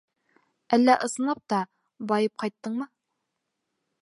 [0.77, 1.61] —Әллә ысынлап та
[2.13, 2.93] байып ҡайттыңмы?